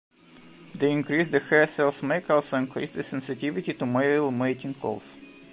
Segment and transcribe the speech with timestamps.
[0.73, 5.13] The increase the hair cells make also increase the sensitivity to male mating calls.